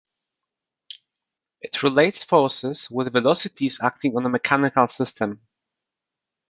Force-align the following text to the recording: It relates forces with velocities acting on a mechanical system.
It 1.61 1.83
relates 1.83 2.23
forces 2.23 2.89
with 2.89 3.13
velocities 3.13 3.79
acting 3.83 4.17
on 4.17 4.25
a 4.25 4.29
mechanical 4.29 4.87
system. 4.87 5.41